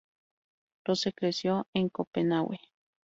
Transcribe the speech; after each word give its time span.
Rose 0.83 1.13
creció 1.15 1.67
en 1.75 1.89
Copenhague. 1.89 2.59